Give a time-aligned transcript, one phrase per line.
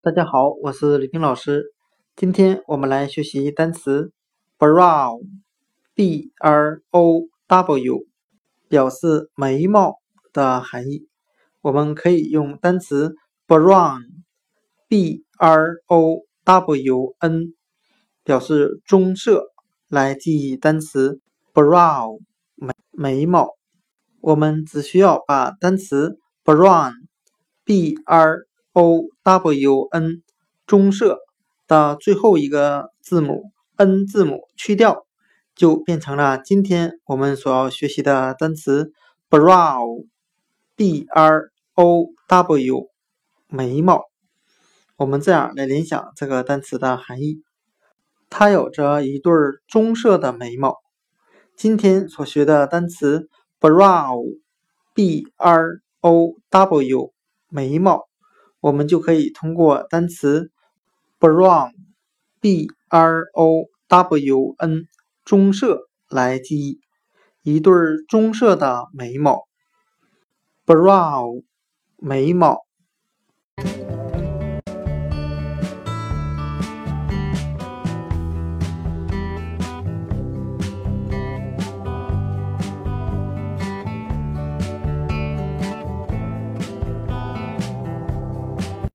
[0.00, 1.74] 大家好，我是李冰老师。
[2.14, 4.12] 今天我们来学习单词
[4.56, 8.06] brow，b r o w，
[8.68, 9.96] 表示眉毛
[10.32, 11.08] 的含义。
[11.62, 13.16] 我们可以用单词
[13.48, 17.54] brown，b r o w n，
[18.22, 19.48] 表示棕色
[19.88, 21.20] 来记忆单词
[21.52, 22.20] brow
[22.54, 23.48] 眉眉毛。
[24.20, 28.46] 我们只需要把单词 brown，b r
[28.78, 30.22] o w n
[30.64, 31.18] 棕色
[31.66, 35.04] 的最后一个字母 n 字母去掉，
[35.56, 38.92] 就变成了今天我们所要学习的单词
[39.28, 42.88] brow，b r o w
[43.48, 44.04] 眉毛。
[44.96, 47.42] 我们这样来联想这个单词的含义：
[48.30, 49.32] 它有着一对
[49.66, 50.76] 棕色的眉毛。
[51.56, 57.12] 今天所学的单词 brow，b r o w
[57.48, 58.07] 眉毛。
[58.60, 60.50] 我们就可以通过单词
[61.20, 64.84] brown，b r o w n，
[65.24, 66.80] 棕色来记忆
[67.42, 67.74] 一对
[68.08, 69.44] 棕色的眉毛。
[70.66, 71.44] brown
[71.96, 72.58] 眉毛。